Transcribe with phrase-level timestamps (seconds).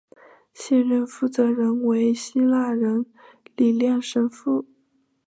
[0.51, 3.05] 现任负责人为希腊人
[3.55, 4.65] 李亮神父。